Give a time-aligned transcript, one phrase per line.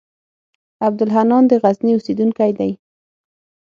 [0.87, 2.71] عبدالحنان د غزني اوسېدونکی دی.